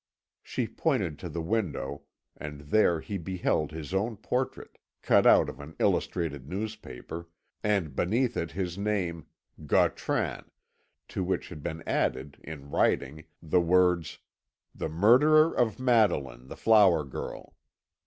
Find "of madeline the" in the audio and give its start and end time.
15.55-16.57